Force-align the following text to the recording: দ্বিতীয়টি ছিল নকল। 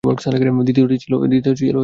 দ্বিতীয়টি 0.63 0.95
ছিল 0.97 1.13
নকল। 1.17 1.77